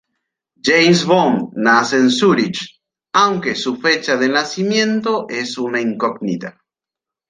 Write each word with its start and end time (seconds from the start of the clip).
James 0.69 1.03
Bond 1.05 1.51
nace 1.57 1.95
en 1.97 2.09
Zúrich, 2.09 2.81
aunque 3.13 3.53
su 3.53 3.75
fecha 3.77 4.17
de 4.17 4.29
nacimiento 4.29 5.27
es 5.29 5.59
una 5.59 5.79
incógnita. 5.79 6.59